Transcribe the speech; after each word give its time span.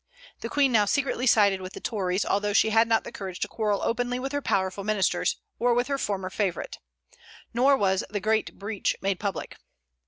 The 0.39 0.49
Queen 0.49 0.71
now 0.71 0.85
secretly 0.85 1.27
sided 1.27 1.61
with 1.61 1.73
the 1.73 1.79
Tories, 1.79 2.25
although 2.25 2.53
she 2.53 2.71
had 2.71 2.87
not 2.87 3.03
the 3.03 3.11
courage 3.11 3.39
to 3.41 3.47
quarrel 3.47 3.83
openly 3.83 4.17
with 4.17 4.31
her 4.31 4.41
powerful 4.41 4.83
ministers, 4.83 5.35
or 5.59 5.75
with 5.75 5.85
her 5.89 5.99
former 5.99 6.31
favorite. 6.31 6.79
Nor 7.53 7.77
was 7.77 8.03
"the 8.09 8.19
great 8.19 8.57
breach" 8.57 8.95
made 9.03 9.19
public. 9.19 9.57